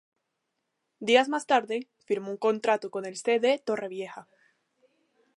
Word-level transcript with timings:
Días 0.99 1.29
más 1.29 1.45
tarde, 1.45 1.87
firmó 2.05 2.31
un 2.31 2.37
contrato 2.37 2.89
con 2.89 3.05
el 3.05 3.17
C. 3.17 3.39
D. 3.39 3.61
Torrevieja. 3.63 4.27